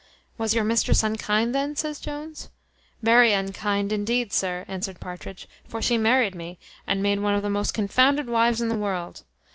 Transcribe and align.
"Was 0.35 0.55
your 0.55 0.63
mistress 0.63 1.03
unkind, 1.03 1.53
then?" 1.53 1.75
says 1.75 1.99
Jones. 1.99 2.49
"Very 3.03 3.33
unkind, 3.33 3.91
indeed, 3.93 4.33
sir," 4.33 4.65
answered 4.67 4.99
Partridge; 4.99 5.47
"for 5.67 5.79
she 5.79 5.95
married 5.95 6.33
me, 6.33 6.57
and 6.87 7.03
made 7.03 7.19
one 7.19 7.35
of 7.35 7.43
the 7.43 7.51
most 7.51 7.75
confounded 7.75 8.27
wives 8.27 8.61
in 8.61 8.69
the 8.69 8.73
world. 8.79 9.21